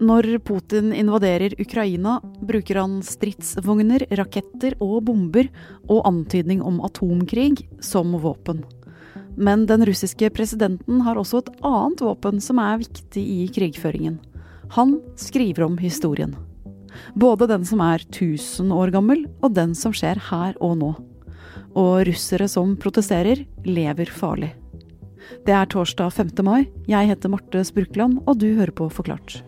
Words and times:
Når 0.00 0.38
Putin 0.48 0.94
invaderer 0.96 1.52
Ukraina, 1.60 2.22
bruker 2.40 2.78
han 2.80 3.00
stridsvogner, 3.04 4.06
raketter 4.16 4.78
og 4.80 5.02
bomber 5.10 5.50
og 5.92 6.06
antydning 6.08 6.62
om 6.64 6.78
atomkrig 6.86 7.66
som 7.84 8.14
våpen. 8.22 8.62
Men 9.36 9.66
den 9.68 9.84
russiske 9.84 10.30
presidenten 10.32 11.02
har 11.04 11.20
også 11.20 11.42
et 11.42 11.50
annet 11.60 12.00
våpen 12.00 12.40
som 12.40 12.62
er 12.64 12.80
viktig 12.80 13.20
i 13.20 13.44
krigføringen. 13.52 14.16
Han 14.72 14.96
skriver 15.20 15.66
om 15.68 15.76
historien. 15.76 16.32
Både 17.12 17.50
den 17.50 17.68
som 17.68 17.84
er 17.84 18.00
1000 18.00 18.72
år 18.72 18.94
gammel, 18.96 19.26
og 19.44 19.52
den 19.52 19.76
som 19.76 19.92
skjer 19.92 20.16
her 20.30 20.56
og 20.64 20.78
nå. 20.80 20.90
Og 21.76 22.06
russere 22.08 22.48
som 22.48 22.72
protesterer, 22.80 23.44
lever 23.68 24.08
farlig. 24.08 24.54
Det 25.44 25.52
er 25.52 25.68
torsdag 25.68 26.16
5. 26.16 26.34
mai. 26.46 26.64
Jeg 26.88 27.12
heter 27.12 27.36
Marte 27.36 27.68
Spurkland, 27.68 28.22
og 28.24 28.40
du 28.40 28.48
hører 28.56 28.72
på 28.72 28.88
Forklart. 28.88 29.42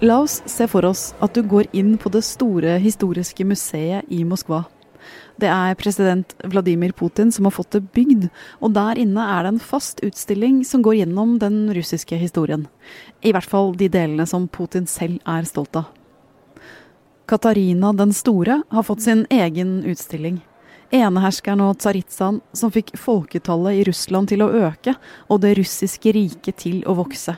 La 0.00 0.20
oss 0.20 0.42
se 0.46 0.68
for 0.70 0.84
oss 0.86 1.08
at 1.18 1.34
du 1.34 1.42
går 1.42 1.72
inn 1.74 1.96
på 1.98 2.10
det 2.14 2.20
store 2.22 2.76
historiske 2.78 3.42
museet 3.42 4.06
i 4.14 4.20
Moskva. 4.22 4.60
Det 5.42 5.48
er 5.50 5.74
president 5.74 6.36
Vladimir 6.46 6.92
Putin 6.94 7.32
som 7.34 7.48
har 7.48 7.54
fått 7.56 7.72
det 7.74 7.80
bygd, 7.96 8.28
og 8.62 8.76
der 8.76 9.00
inne 9.02 9.24
er 9.26 9.42
det 9.42 9.50
en 9.56 9.58
fast 9.58 9.98
utstilling 10.06 10.60
som 10.66 10.84
går 10.86 11.00
gjennom 11.00 11.32
den 11.42 11.56
russiske 11.74 12.14
historien. 12.20 12.68
I 13.26 13.32
hvert 13.34 13.50
fall 13.50 13.74
de 13.74 13.88
delene 13.90 14.26
som 14.30 14.46
Putin 14.46 14.86
selv 14.86 15.18
er 15.26 15.50
stolt 15.50 15.80
av. 15.82 15.90
Katarina 17.26 17.90
den 17.92 18.14
store 18.14 18.60
har 18.70 18.86
fått 18.86 19.02
sin 19.02 19.26
egen 19.34 19.80
utstilling. 19.82 20.38
Eneherskeren 20.94 21.66
og 21.66 21.82
tsaritsaen 21.82 22.38
som 22.54 22.70
fikk 22.70 22.94
folketallet 22.94 23.82
i 23.82 23.84
Russland 23.90 24.30
til 24.30 24.46
å 24.46 24.52
øke, 24.70 24.94
og 25.26 25.42
det 25.42 25.56
russiske 25.58 26.14
riket 26.14 26.62
til 26.62 26.80
å 26.86 26.94
vokse. 27.02 27.34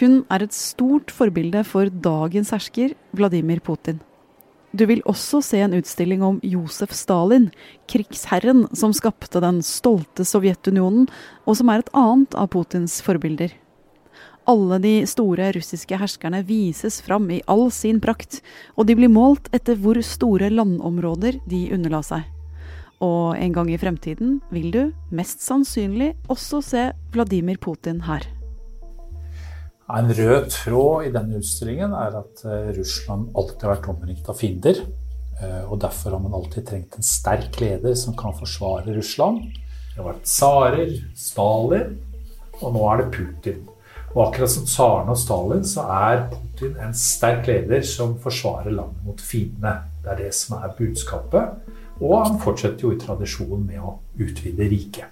Hun 0.00 0.22
er 0.32 0.44
et 0.44 0.54
stort 0.56 1.12
forbilde 1.12 1.60
for 1.68 1.90
dagens 1.92 2.52
hersker, 2.54 2.94
Vladimir 3.12 3.60
Putin. 3.60 4.00
Du 4.72 4.86
vil 4.88 5.02
også 5.04 5.42
se 5.44 5.58
en 5.60 5.74
utstilling 5.76 6.22
om 6.24 6.38
Josef 6.40 6.94
Stalin, 6.96 7.50
krigsherren 7.92 8.64
som 8.72 8.94
skapte 8.96 9.42
den 9.44 9.60
stolte 9.60 10.24
Sovjetunionen, 10.24 11.10
og 11.44 11.58
som 11.60 11.68
er 11.68 11.82
et 11.82 11.92
annet 11.92 12.32
av 12.40 12.48
Putins 12.54 13.02
forbilder. 13.04 13.52
Alle 14.48 14.80
de 14.82 14.94
store 15.06 15.52
russiske 15.54 15.98
herskerne 16.00 16.40
vises 16.48 17.02
fram 17.04 17.28
i 17.30 17.42
all 17.52 17.68
sin 17.70 18.00
prakt, 18.02 18.40
og 18.74 18.88
de 18.88 18.96
blir 18.96 19.12
målt 19.12 19.52
etter 19.52 19.76
hvor 19.76 20.00
store 20.02 20.48
landområder 20.50 21.36
de 21.46 21.66
underla 21.76 22.00
seg. 22.06 22.24
Og 23.04 23.36
en 23.36 23.52
gang 23.52 23.68
i 23.70 23.78
fremtiden 23.78 24.38
vil 24.54 24.70
du, 24.72 24.82
mest 25.12 25.44
sannsynlig, 25.44 26.14
også 26.32 26.62
se 26.64 26.92
Vladimir 27.12 27.60
Putin 27.60 28.00
her. 28.08 28.24
En 29.90 30.12
rød 30.14 30.46
tråd 30.52 31.08
i 31.08 31.12
denne 31.14 31.40
utstillingen 31.40 31.94
er 31.98 32.14
at 32.20 32.44
eh, 32.46 32.70
Russland 32.76 33.32
alltid 33.34 33.66
har 33.66 33.74
vært 33.74 33.88
omringet 33.90 34.30
av 34.30 34.38
fiender. 34.38 34.78
Eh, 35.42 35.64
og 35.66 35.80
derfor 35.82 36.14
har 36.14 36.22
man 36.22 36.36
alltid 36.38 36.68
trengt 36.68 36.96
en 36.96 37.06
sterk 37.06 37.58
leder 37.60 37.96
som 37.98 38.14
kan 38.18 38.36
forsvare 38.38 38.94
Russland. 38.94 39.42
Det 39.92 39.98
har 39.98 40.08
vært 40.12 40.28
tsarer, 40.28 40.92
Stalin, 41.18 41.96
og 42.60 42.76
nå 42.76 42.84
er 42.88 43.02
det 43.02 43.10
Putin. 43.16 43.62
Og 44.12 44.26
akkurat 44.26 44.52
som 44.52 44.68
tsaren 44.68 45.10
og 45.12 45.18
Stalin, 45.18 45.64
så 45.66 45.86
er 45.88 46.26
Putin 46.30 46.76
en 46.84 46.94
sterk 46.96 47.48
leder 47.48 47.82
som 47.88 48.14
forsvarer 48.22 48.74
landet 48.76 49.06
mot 49.06 49.20
fiendene. 49.20 49.80
Det 50.04 50.12
er 50.14 50.20
det 50.26 50.32
som 50.36 50.58
er 50.60 50.76
budskapet. 50.78 51.72
Og 52.02 52.16
han 52.20 52.38
fortsetter 52.42 52.86
jo 52.86 52.94
i 52.94 53.00
tradisjonen 53.00 53.66
med 53.66 53.82
å 53.82 53.96
utvide 54.20 54.68
riket. 54.70 55.10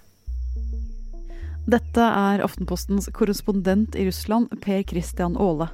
Dette 1.71 2.03
er 2.03 2.41
Aftenpostens 2.43 3.07
korrespondent 3.15 3.95
i 3.95 4.03
Russland, 4.09 4.49
Per 4.65 4.81
Christian 4.91 5.37
Aale. 5.39 5.69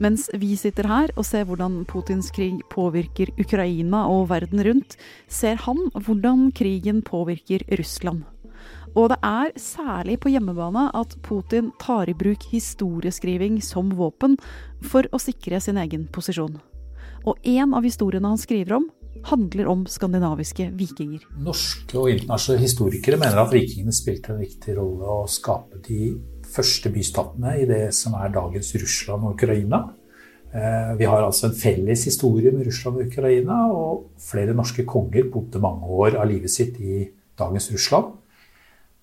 Mens 0.00 0.24
vi 0.34 0.56
sitter 0.58 0.88
her 0.90 1.12
og 1.14 1.26
ser 1.28 1.44
hvordan 1.46 1.84
Putins 1.86 2.32
krig 2.34 2.56
påvirker 2.72 3.30
Ukraina 3.38 4.00
og 4.10 4.24
verden 4.32 4.64
rundt, 4.66 4.96
ser 5.30 5.60
han 5.68 5.84
hvordan 5.94 6.48
krigen 6.56 7.04
påvirker 7.06 7.62
Russland. 7.78 8.24
Og 8.96 9.12
det 9.12 9.20
er 9.22 9.52
særlig 9.60 10.18
på 10.24 10.32
hjemmebane 10.34 10.88
at 10.98 11.14
Putin 11.22 11.70
tar 11.78 12.10
i 12.10 12.16
bruk 12.16 12.48
historieskriving 12.50 13.60
som 13.62 13.92
våpen 13.94 14.34
for 14.82 15.06
å 15.14 15.20
sikre 15.22 15.60
sin 15.62 15.78
egen 15.78 16.08
posisjon. 16.10 16.58
Og 17.22 17.38
en 17.46 17.76
av 17.76 17.86
historiene 17.86 18.32
han 18.32 18.40
skriver 18.40 18.80
om, 18.80 18.90
handler 19.26 19.68
om 19.68 19.84
skandinaviske 19.90 20.70
vikinger. 20.78 21.24
Norske 21.44 21.98
og 22.00 22.10
internasjonale 22.12 22.64
historikere 22.64 23.18
mener 23.20 23.42
at 23.42 23.54
vikingene 23.54 23.94
spilte 23.94 24.34
en 24.34 24.42
viktig 24.42 24.76
rolle 24.78 25.16
å 25.20 25.28
skape 25.30 25.80
de 25.86 26.12
første 26.50 26.90
bystatene 26.92 27.56
i 27.62 27.66
det 27.68 27.82
som 27.96 28.16
er 28.18 28.32
dagens 28.34 28.72
Russland 28.80 29.26
og 29.26 29.36
Ukraina. 29.36 29.82
Eh, 30.50 30.94
vi 30.98 31.06
har 31.06 31.22
altså 31.22 31.46
en 31.48 31.58
felles 31.58 32.06
historie 32.08 32.50
med 32.54 32.66
Russland 32.66 32.98
og 32.98 33.10
Ukraina, 33.10 33.60
og 33.70 34.22
flere 34.22 34.56
norske 34.56 34.86
konger 34.88 35.28
bodde 35.30 35.62
mange 35.62 35.86
år 35.86 36.18
av 36.18 36.26
livet 36.30 36.50
sitt 36.50 36.80
i 36.80 37.04
dagens 37.38 37.70
Russland. 37.74 38.16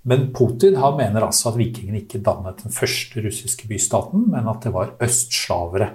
Men 0.07 0.29
Putin 0.35 0.77
han 0.79 0.95
mener 0.99 1.25
altså 1.25 1.51
at 1.51 1.59
vikingene 1.59 2.03
ikke 2.03 2.23
dannet 2.23 2.63
den 2.63 2.75
første 2.75 3.23
russiske 3.23 3.67
bystaten, 3.67 4.27
men 4.31 4.47
at 4.47 4.63
det 4.63 4.71
var 4.75 4.95
østslavere 5.03 5.91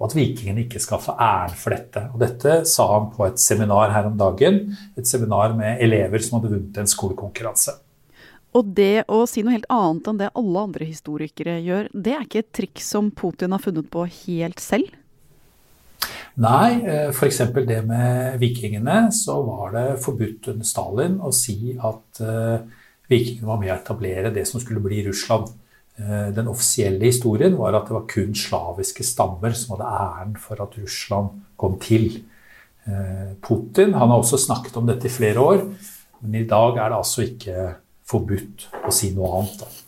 og 0.00 0.08
at 0.08 0.16
vikingene 0.18 0.64
ikke 0.64 0.82
skal 0.82 1.00
få 1.02 1.14
æren 1.22 1.54
for 1.58 1.74
dette. 1.74 2.02
Og 2.12 2.18
dette 2.22 2.56
sa 2.66 2.88
han 2.96 3.12
på 3.14 3.28
et 3.28 3.38
seminar 3.38 3.92
her 3.94 4.08
om 4.08 4.16
dagen. 4.18 4.64
Et 4.98 5.06
seminar 5.06 5.54
med 5.54 5.82
elever 5.84 6.22
som 6.24 6.40
hadde 6.40 6.50
vunnet 6.56 6.80
en 6.82 6.90
skolekonkurranse. 6.90 7.76
Og 8.54 8.74
det 8.74 9.06
å 9.10 9.24
si 9.26 9.42
noe 9.42 9.56
helt 9.56 9.70
annet 9.72 10.10
enn 10.10 10.18
det 10.20 10.34
alle 10.38 10.66
andre 10.68 10.86
historikere 10.86 11.56
gjør, 11.62 11.88
det 11.94 12.12
er 12.14 12.26
ikke 12.26 12.44
et 12.44 12.52
triks 12.54 12.90
som 12.94 13.10
Putin 13.14 13.54
har 13.54 13.62
funnet 13.62 13.88
på 13.90 14.04
helt 14.06 14.62
selv? 14.62 14.92
Nei, 16.42 16.82
eh, 16.82 17.08
f.eks. 17.14 17.40
det 17.54 17.80
med 17.86 18.38
vikingene, 18.42 19.08
så 19.14 19.38
var 19.46 19.74
det 19.74 19.88
forbudt 20.02 20.50
under 20.50 20.66
Stalin 20.66 21.20
å 21.22 21.30
si 21.34 21.76
at 21.78 22.22
uh, 22.22 22.62
vikingene 23.10 23.46
var 23.46 23.60
med 23.62 23.70
å 23.70 23.76
etablere 23.76 24.32
det 24.34 24.42
som 24.50 24.62
skulle 24.62 24.82
bli 24.82 25.04
Russland. 25.06 25.52
Eh, 25.94 26.28
den 26.34 26.48
offisielle 26.50 27.06
historien 27.06 27.54
var 27.58 27.76
at 27.78 27.86
det 27.86 27.94
var 27.94 28.06
kun 28.10 28.34
slaviske 28.34 29.06
stammer 29.06 29.54
som 29.54 29.76
hadde 29.76 29.92
æren 29.94 30.34
for 30.42 30.62
at 30.64 30.74
Russland 30.80 31.44
kom 31.60 31.78
til. 31.82 32.24
Eh, 32.84 33.36
Putin 33.44 33.94
han 33.94 34.10
har 34.10 34.18
også 34.18 34.40
snakket 34.42 34.76
om 34.80 34.90
dette 34.90 35.06
i 35.06 35.14
flere 35.14 35.38
år, 35.40 35.62
men 36.20 36.34
i 36.40 36.46
dag 36.50 36.76
er 36.76 36.90
det 36.90 36.98
altså 36.98 37.24
ikke 37.28 37.70
forbudt 38.04 38.68
å 38.84 38.92
si 38.92 39.12
noe 39.14 39.30
annet. 39.38 39.82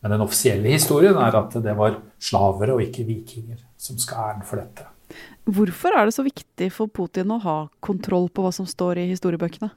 Men 0.00 0.14
den 0.14 0.24
offisielle 0.24 0.72
historien 0.72 1.16
er 1.20 1.36
at 1.36 1.56
det 1.64 1.76
var 1.76 1.98
slavere 2.20 2.76
og 2.76 2.84
ikke 2.84 3.08
vikinger 3.08 3.60
som 3.80 3.98
skal 4.00 4.30
æren 4.30 4.46
for 4.46 4.60
dette. 4.60 4.86
Hvorfor 5.50 5.96
er 5.96 6.06
det 6.06 6.14
så 6.14 6.22
viktig 6.22 6.68
for 6.72 6.92
Putin 6.92 7.32
å 7.32 7.40
ha 7.42 7.58
kontroll 7.82 8.28
på 8.28 8.44
hva 8.44 8.52
som 8.54 8.68
står 8.68 9.00
i 9.00 9.10
historiebøkene? 9.10 9.72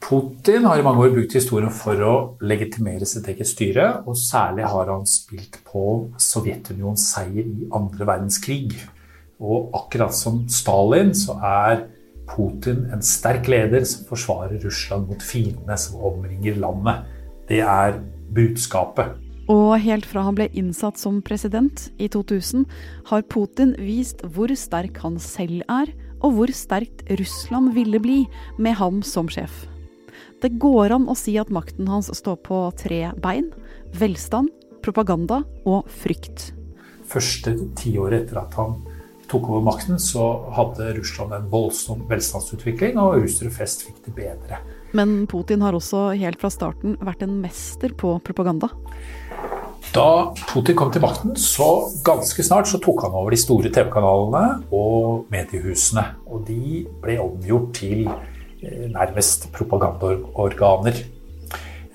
Putin 0.00 0.66
har 0.68 0.78
i 0.78 0.84
mange 0.86 1.02
år 1.02 1.14
brukt 1.16 1.34
historien 1.34 1.72
for 1.74 2.00
å 2.04 2.12
legitimere 2.44 3.06
sitt 3.08 3.26
eget 3.32 3.48
styre, 3.48 3.86
og 4.06 4.18
særlig 4.20 4.68
har 4.68 4.92
han 4.92 5.06
spilt 5.08 5.58
på 5.66 5.82
Sovjetunionens 6.20 7.08
seier 7.14 7.48
i 7.48 7.66
andre 7.74 8.06
verdenskrig. 8.06 8.76
Og 9.42 9.74
akkurat 9.76 10.14
som 10.14 10.44
Stalin 10.52 11.10
så 11.16 11.38
er 11.42 11.86
Putin 12.30 12.86
en 12.94 13.02
sterk 13.04 13.50
leder 13.50 13.84
som 13.88 14.06
forsvarer 14.08 14.60
Russland 14.62 15.10
mot 15.10 15.22
fiendene 15.22 15.76
som 15.78 16.00
omringer 16.08 16.58
landet. 16.62 17.06
Det 17.50 17.62
er 17.62 18.00
budskapet. 18.34 19.14
Og 19.50 19.76
helt 19.78 20.06
fra 20.10 20.24
han 20.26 20.34
ble 20.38 20.48
innsatt 20.58 20.98
som 20.98 21.20
president 21.22 21.86
i 22.02 22.08
2000, 22.10 22.66
har 23.10 23.26
Putin 23.30 23.76
vist 23.78 24.24
hvor 24.34 24.50
sterk 24.58 24.98
han 25.04 25.20
selv 25.22 25.62
er, 25.70 25.92
og 26.22 26.34
hvor 26.38 26.50
sterkt 26.54 27.04
Russland 27.20 27.74
ville 27.76 28.02
bli 28.02 28.24
med 28.58 28.78
ham 28.80 29.02
som 29.06 29.30
sjef. 29.30 29.66
Det 30.42 30.52
går 30.60 30.92
an 30.92 31.06
å 31.08 31.16
si 31.16 31.38
at 31.40 31.48
makten 31.52 31.88
hans 31.88 32.10
står 32.12 32.36
på 32.44 32.58
tre 32.76 33.00
bein. 33.24 33.48
Velstand, 33.96 34.50
propaganda 34.84 35.40
og 35.64 35.88
frykt. 35.88 36.50
Første 37.08 37.54
tiåret 37.78 38.26
etter 38.26 38.42
at 38.42 38.56
han 38.58 38.76
tok 39.30 39.48
over 39.50 39.64
makten, 39.66 39.98
så 39.98 40.26
hadde 40.54 40.92
Russland 40.98 41.34
en 41.34 41.48
voldsom 41.50 42.04
velstandsutvikling, 42.10 42.98
og 43.00 43.22
russere 43.24 43.50
flest 43.54 43.86
fikk 43.86 44.04
det 44.04 44.14
bedre. 44.18 44.60
Men 44.96 45.24
Putin 45.30 45.64
har 45.64 45.74
også 45.74 46.10
helt 46.20 46.40
fra 46.42 46.52
starten 46.52 46.98
vært 47.04 47.24
en 47.26 47.40
mester 47.42 47.96
på 47.96 48.18
propaganda. 48.26 48.70
Da 49.96 50.34
Putin 50.50 50.76
kom 50.76 50.92
til 50.92 51.02
makten, 51.02 51.32
så 51.40 51.88
ganske 52.04 52.44
snart 52.44 52.68
så 52.68 52.78
tok 52.82 53.06
han 53.06 53.16
over 53.16 53.32
de 53.32 53.40
store 53.40 53.70
TV-kanalene 53.72 54.68
og 54.74 55.30
mediehusene. 55.32 56.04
Og 56.28 56.44
de 56.46 56.84
ble 57.02 57.16
omgjort 57.22 57.72
til 57.80 58.04
nærmest 58.62 59.50
propagandaorganer. 59.52 61.02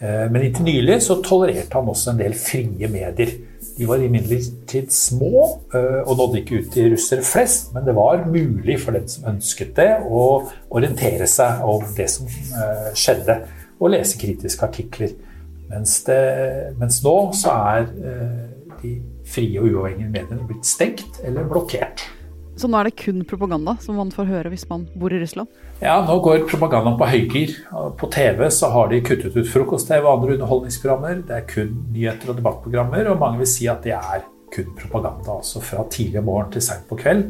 Eh, 0.02 0.28
men 0.31 0.42
inntil 0.48 0.66
nylig 0.66 1.00
så 1.06 1.19
tolererte 1.22 1.78
han 1.78 1.90
også 1.92 2.13
en 2.13 2.22
del 2.22 2.36
frie 2.38 2.90
medier. 2.90 3.34
De 3.78 3.88
var 3.88 4.02
imidlertid 4.02 4.92
små 4.94 5.46
eh, 5.74 6.02
og 6.02 6.16
nådde 6.18 6.42
ikke 6.42 6.62
ut 6.62 6.72
til 6.74 6.94
russere 6.96 7.25
flest, 7.25 7.74
men 7.75 7.86
det 7.86 7.96
var 7.98 8.25
mulig 8.25 8.80
for 8.81 8.98
den 8.98 9.10
som 9.10 9.30
ønsket 9.36 9.75
det, 9.78 9.90
å 10.06 10.24
orientere 10.69 11.28
seg 11.30 11.62
om 11.66 11.86
det 11.98 12.10
som 12.12 12.30
skjedde, 12.98 13.42
og 13.81 13.94
lese 13.94 14.18
kritiske 14.22 14.66
artikler. 14.66 15.14
Mens, 15.72 16.02
det, 16.04 16.18
mens 16.78 17.00
nå 17.06 17.16
så 17.38 17.54
er 17.72 17.86
de 18.81 18.98
frie 19.25 19.62
og 19.62 19.69
uavhengige 19.69 20.12
mediene 20.12 20.50
blitt 20.50 20.68
stengt 20.68 21.22
eller 21.24 21.48
blokkert. 21.48 22.04
Så 22.62 22.69
nå 22.69 22.78
er 22.78 22.92
det 22.92 23.00
kun 23.00 23.24
propaganda 23.25 23.74
som 23.81 23.96
man 23.98 24.12
får 24.13 24.28
høre 24.30 24.50
hvis 24.54 24.68
man 24.69 24.84
bor 24.94 25.10
i 25.10 25.18
Russland? 25.18 25.50
Ja, 25.81 25.96
nå 26.06 26.19
går 26.22 26.44
propagandaen 26.50 27.00
på 27.00 27.08
høygir. 27.10 27.56
På 27.98 28.10
TV 28.13 28.44
så 28.54 28.69
har 28.69 28.92
de 28.92 29.00
kuttet 29.02 29.34
ut 29.34 29.50
frokost-TV 29.50 30.06
og 30.06 30.12
andre 30.19 30.36
underholdningsprogrammer. 30.36 31.24
Det 31.25 31.40
er 31.40 31.48
kun 31.50 31.72
nyheter 31.90 32.30
og 32.30 32.38
debattprogrammer, 32.38 33.10
og 33.10 33.18
mange 33.24 33.42
vil 33.42 33.50
si 33.50 33.66
at 33.72 33.81
det 33.88 33.96
er 33.98 34.22
kun 34.54 34.69
propaganda. 34.78 35.40
Altså 35.40 35.63
fra 35.66 35.88
tidlig 35.90 36.22
morgen 36.28 36.54
til 36.54 36.66
seint 36.68 36.86
på 36.86 37.00
kveld. 37.02 37.25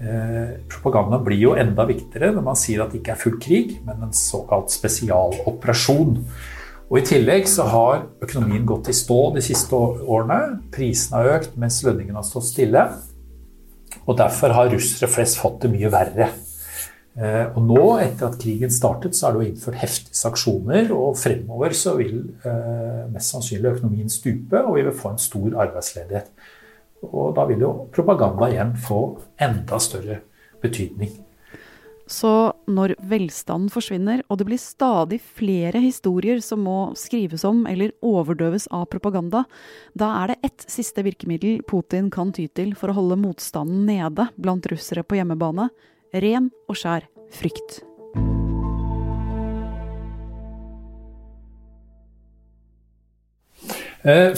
Eh, 0.00 0.56
propaganda 0.72 1.20
blir 1.20 1.44
jo 1.44 1.52
enda 1.52 1.84
viktigere 1.86 2.32
når 2.32 2.48
man 2.48 2.56
sier 2.58 2.86
at 2.86 2.94
det 2.94 3.02
ikke 3.02 3.12
er 3.12 3.22
full 3.26 3.38
krig, 3.44 3.76
men 3.84 4.08
en 4.08 4.16
såkalt 4.16 4.72
spesialoperasjon. 4.72 6.16
Og 6.88 7.00
I 7.00 7.06
tillegg 7.12 7.44
så 7.48 7.68
har 7.68 8.06
økonomien 8.24 8.64
gått 8.68 8.88
i 8.88 8.96
stå 8.96 9.20
de 9.36 9.44
siste 9.44 9.76
årene. 9.76 10.62
Prisene 10.72 11.20
har 11.20 11.42
økt 11.42 11.60
mens 11.60 11.84
lønningene 11.84 12.22
har 12.22 12.28
stått 12.28 12.48
stille. 12.54 12.88
Og 14.06 14.16
Derfor 14.18 14.54
har 14.56 14.72
russere 14.72 15.10
flest 15.10 15.38
fått 15.40 15.62
det 15.64 15.72
mye 15.72 15.90
verre. 15.92 16.30
Eh, 17.12 17.44
og 17.52 17.60
nå, 17.68 17.80
etter 18.00 18.30
at 18.30 18.38
krigen 18.40 18.72
startet, 18.72 19.16
så 19.16 19.28
er 19.28 19.34
det 19.34 19.42
jo 19.42 19.50
innført 19.50 19.80
heftige 19.82 20.16
sanksjoner. 20.16 20.92
Og 20.96 21.18
fremover 21.20 21.76
så 21.76 21.96
vil 21.98 22.16
eh, 22.48 23.02
mest 23.12 23.34
sannsynlig 23.34 23.74
økonomien 23.76 24.12
stupe, 24.12 24.62
og 24.62 24.78
vi 24.78 24.86
vil 24.88 24.96
få 24.96 25.12
en 25.12 25.22
stor 25.22 25.58
arbeidsledighet. 25.66 26.32
Og 27.10 27.34
da 27.36 27.44
vil 27.50 27.64
jo 27.64 27.72
propaganda 27.92 28.48
igjen 28.50 28.76
få 28.78 29.02
enda 29.42 29.78
større 29.82 30.20
betydning. 30.62 31.10
Så 32.10 32.52
når 32.66 32.96
velstanden 33.08 33.70
forsvinner, 33.72 34.24
og 34.28 34.40
det 34.40 34.46
blir 34.48 34.60
stadig 34.60 35.20
flere 35.22 35.80
historier 35.82 36.42
som 36.44 36.64
må 36.66 36.78
skrives 36.98 37.44
om 37.48 37.64
eller 37.70 37.94
overdøves 38.02 38.68
av 38.74 38.88
propaganda, 38.92 39.44
da 39.94 40.10
er 40.22 40.32
det 40.32 40.50
ett 40.50 40.66
siste 40.70 41.04
virkemiddel 41.06 41.62
Putin 41.68 42.10
kan 42.12 42.34
ty 42.34 42.48
til 42.48 42.74
for 42.78 42.90
å 42.90 42.98
holde 42.98 43.20
motstanden 43.22 43.86
nede 43.86 44.28
blant 44.34 44.66
russere 44.72 45.06
på 45.06 45.20
hjemmebane. 45.20 45.70
Ren 46.12 46.50
og 46.68 46.76
skjær 46.76 47.08
frykt. 47.32 47.82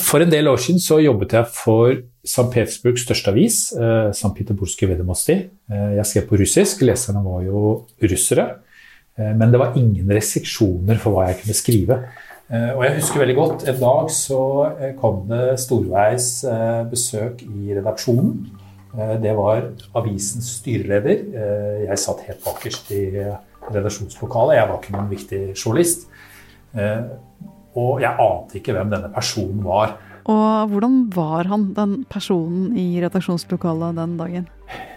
For 0.01 0.21
en 0.21 0.33
del 0.33 0.49
år 0.51 0.61
siden 0.61 0.83
så 0.83 0.99
jobbet 1.01 1.33
jeg 1.33 1.49
for 1.57 1.95
St. 2.25 2.49
Petersburgs 2.53 3.05
største 3.05 3.33
avis, 3.33 3.57
eh, 3.77 4.11
St. 4.17 4.33
Peterburgske 4.37 4.89
Vedemosti. 4.89 5.37
Eh, 5.71 5.91
jeg 5.99 6.07
skrev 6.09 6.29
på 6.29 6.39
russisk, 6.41 6.81
leserne 6.83 7.25
var 7.25 7.43
jo 7.45 7.87
russere. 8.03 8.57
Men 9.17 9.53
det 9.53 9.61
var 9.61 9.77
ingen 9.79 10.09
restriksjoner 10.11 10.99
for 10.99 11.15
hva 11.15 11.29
jeg 11.29 11.37
kunne 11.39 11.55
skrive. 11.55 11.99
Og 12.51 12.81
jeg 12.83 12.97
husker 12.97 13.21
veldig 13.21 13.37
godt 13.37 13.69
en 13.71 13.77
dag 13.79 14.09
så 14.11 14.39
kom 14.99 15.29
det 15.29 15.61
storveis 15.63 16.43
besøk 16.91 17.45
i 17.47 17.77
redaksjonen. 17.77 18.33
Det 19.23 19.37
var 19.39 19.71
avisens 19.95 20.49
styreleder. 20.59 21.23
Jeg 21.87 22.03
satt 22.03 22.27
helt 22.27 22.43
bakerst 22.43 22.91
i 22.91 23.05
redaksjonslokalet. 23.71 24.59
Jeg 24.59 24.69
var 24.73 24.83
ikke 24.83 24.97
noen 24.97 25.15
viktig 25.15 25.43
journalist. 25.55 26.09
Og 27.75 28.03
jeg 28.03 28.15
ante 28.23 28.61
ikke 28.61 28.75
hvem 28.77 28.93
denne 28.93 29.11
personen 29.15 29.63
var. 29.67 29.97
Og 30.31 30.71
hvordan 30.73 31.01
var 31.13 31.51
han, 31.51 31.69
den 31.77 31.97
personen 32.09 32.73
i 32.81 32.87
redaksjonslokalet 33.03 33.99
den 33.99 34.15
dagen? 34.21 34.47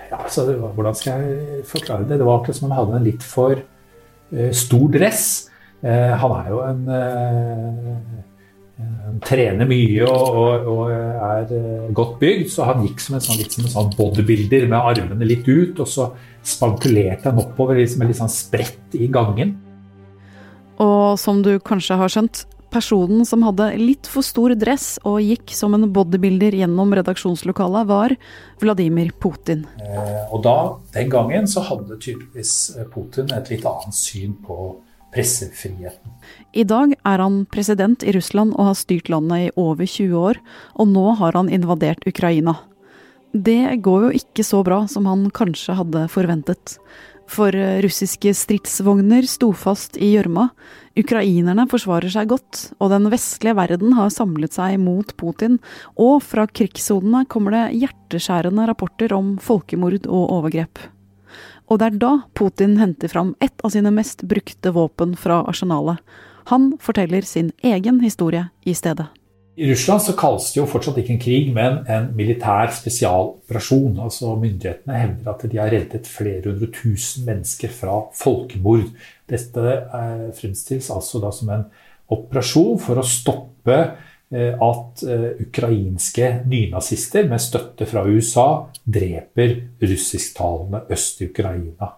Ja, 0.08 0.22
så 0.32 0.46
var, 0.48 0.72
Hvordan 0.76 0.96
skal 0.96 1.26
jeg 1.26 1.66
forklare 1.68 2.08
det? 2.08 2.20
Det 2.20 2.28
var 2.28 2.40
akkurat 2.40 2.60
som 2.60 2.70
om 2.70 2.76
han 2.76 2.86
hadde 2.86 3.02
en 3.02 3.10
litt 3.10 3.26
for 3.26 3.60
uh, 3.60 4.52
stor 4.56 4.88
dress. 4.94 5.26
Uh, 5.84 6.16
han 6.22 6.38
er 6.38 6.48
jo 6.54 6.62
en 6.66 6.88
uh, 6.90 7.92
Han 9.08 9.20
trener 9.26 9.68
mye 9.68 10.06
og, 10.06 10.38
og, 10.38 10.68
og 10.70 10.90
er 10.94 11.92
godt 11.98 12.20
bygd, 12.22 12.50
så 12.54 12.68
han 12.70 12.84
gikk 12.86 13.00
som 13.02 13.16
en 13.18 13.24
sånn, 13.26 13.40
litt 13.42 13.56
som 13.56 13.66
en 13.66 13.74
sånn 13.74 13.96
bodybuilder 13.98 14.68
med 14.70 14.78
armene 14.78 15.28
litt 15.28 15.48
ut. 15.50 15.80
Og 15.82 15.90
så 15.90 16.12
spankulerte 16.46 17.32
han 17.32 17.42
oppover 17.42 17.82
liksom, 17.82 18.04
med 18.04 18.12
litt 18.12 18.20
sånn 18.22 18.32
spredt 18.32 18.96
i 18.96 19.10
gangen. 19.12 19.56
Og 20.84 21.18
som 21.18 21.42
du 21.42 21.56
kanskje 21.66 21.98
har 21.98 22.14
skjønt, 22.14 22.46
Personen 22.74 23.26
som 23.26 23.46
hadde 23.48 23.70
litt 23.80 24.10
for 24.12 24.26
stor 24.26 24.52
dress 24.60 24.98
og 25.08 25.22
gikk 25.24 25.54
som 25.56 25.76
en 25.78 25.88
bodybuilder 25.94 26.58
gjennom 26.60 26.92
redaksjonslokalet, 26.98 27.88
var 27.88 28.16
Vladimir 28.60 29.14
Putin. 29.24 29.64
Eh, 29.80 30.26
og 30.34 30.44
da, 30.44 30.58
den 30.98 31.14
gangen, 31.14 31.48
så 31.48 31.64
hadde 31.70 31.96
tydeligvis 31.96 32.54
eh, 32.76 32.90
Putin 32.92 33.32
et 33.36 33.52
litt 33.54 33.66
annet 33.68 33.96
syn 33.96 34.36
på 34.44 34.76
pressefriheten. 35.16 36.16
I 36.52 36.66
dag 36.68 36.94
er 37.08 37.24
han 37.24 37.46
president 37.52 38.04
i 38.04 38.14
Russland 38.16 38.56
og 38.58 38.74
har 38.74 38.80
styrt 38.80 39.12
landet 39.12 39.48
i 39.48 39.52
over 39.56 39.88
20 39.88 40.18
år, 40.20 40.42
og 40.76 40.92
nå 40.92 41.06
har 41.22 41.38
han 41.40 41.52
invadert 41.54 42.04
Ukraina. 42.10 42.58
Det 43.32 43.80
går 43.84 44.08
jo 44.08 44.16
ikke 44.18 44.44
så 44.46 44.64
bra 44.66 44.86
som 44.92 45.08
han 45.10 45.28
kanskje 45.36 45.76
hadde 45.78 46.08
forventet. 46.12 46.78
For 47.28 47.56
eh, 47.56 47.80
russiske 47.84 48.32
stridsvogner 48.36 49.28
sto 49.28 49.52
fast 49.56 49.98
i 50.00 50.14
gjørma. 50.14 50.48
Ukrainerne 50.98 51.68
forsvarer 51.70 52.12
seg 52.14 52.32
godt, 52.32 52.62
og 52.80 52.92
den 52.94 53.10
vestlige 53.14 53.58
verden 53.58 53.94
har 53.98 54.14
samlet 54.14 54.56
seg 54.56 54.80
mot 54.82 55.12
Putin. 55.20 55.60
Og 56.00 56.22
fra 56.26 56.48
krigssonene 56.48 57.26
kommer 57.30 57.54
det 57.54 57.66
hjerteskjærende 57.84 58.70
rapporter 58.72 59.14
om 59.18 59.36
folkemord 59.44 60.08
og 60.08 60.32
overgrep. 60.40 60.88
Og 61.68 61.82
det 61.82 61.92
er 61.92 62.00
da 62.00 62.14
Putin 62.38 62.78
henter 62.80 63.12
fram 63.12 63.36
et 63.44 63.60
av 63.64 63.76
sine 63.76 63.92
mest 63.92 64.24
brukte 64.24 64.72
våpen 64.74 65.18
fra 65.20 65.44
arsenalet. 65.52 66.00
Han 66.48 66.72
forteller 66.80 67.28
sin 67.28 67.52
egen 67.60 68.00
historie 68.00 68.48
i 68.64 68.74
stedet. 68.78 69.10
I 69.58 69.72
Russland 69.72 70.02
så 70.06 70.14
kalles 70.14 70.52
det 70.54 70.60
jo 70.60 70.68
fortsatt 70.70 71.00
ikke 71.02 71.16
en 71.16 71.22
krig, 71.22 71.48
men 71.50 71.80
en 71.90 72.12
militær 72.14 72.70
spesialoperasjon. 72.78 73.96
Altså 74.06 74.36
Myndighetene 74.38 75.00
hevder 75.02 75.32
at 75.32 75.46
de 75.50 75.58
har 75.58 75.72
reddet 75.74 76.10
flere 76.10 76.44
hundre 76.46 76.70
tusen 76.76 77.26
mennesker 77.26 77.72
fra 77.74 77.96
folkemord. 78.14 78.92
Dette 79.26 79.64
eh, 79.82 80.28
fremstilles 80.38 80.92
altså 80.94 81.24
da 81.24 81.34
som 81.34 81.50
en 81.56 81.66
operasjon 82.14 82.78
for 82.86 83.02
å 83.02 83.08
stoppe 83.10 83.80
eh, 83.82 84.54
at 84.54 85.06
eh, 85.10 85.28
ukrainske 85.48 86.30
nynazister 86.46 87.26
med 87.26 87.42
støtte 87.42 87.90
fra 87.90 88.06
USA 88.06 88.48
dreper 88.86 89.58
russisktalende 89.82 90.86
øst 90.94 91.26
i 91.26 91.32
Ukraina. 91.32 91.96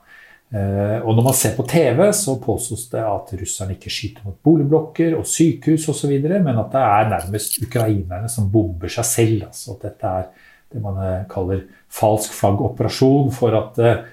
Eh, 0.50 0.98
og 1.06 1.14
når 1.14 1.26
man 1.28 1.36
ser 1.38 1.54
på 1.54 1.66
TV, 1.70 2.08
så 2.16 2.40
påstås 2.42 2.88
det 2.90 3.04
at 3.06 3.34
russerne 3.38 3.76
ikke 3.76 3.92
skyter 3.94 4.26
mot 4.26 4.38
boligblokker 4.46 5.14
og 5.20 5.28
sykehus 5.30 5.86
osv., 5.94 6.16
men 6.26 6.58
at 6.58 6.72
det 6.74 6.86
er 6.86 7.12
nærmest 7.12 7.60
ukrainerne 7.62 8.30
som 8.32 8.50
bomber 8.50 8.90
seg 8.90 9.06
selv. 9.06 9.44
Altså 9.52 9.76
at 9.76 9.86
dette 9.90 10.14
er 10.22 10.30
det 10.74 10.82
man 10.82 10.98
eh, 11.02 11.28
kaller 11.30 11.66
falsk 11.94 12.34
flaggoperasjon 12.38 13.30
for 13.36 13.58
at 13.58 13.82
eh, 13.86 14.08